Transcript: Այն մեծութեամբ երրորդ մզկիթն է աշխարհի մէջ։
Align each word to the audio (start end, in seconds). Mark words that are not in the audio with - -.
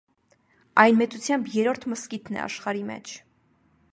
Այն 0.83 0.97
մեծութեամբ 1.01 1.51
երրորդ 1.57 1.85
մզկիթն 1.93 2.39
է 2.41 2.43
աշխարհի 2.47 2.83
մէջ։ 2.91 3.13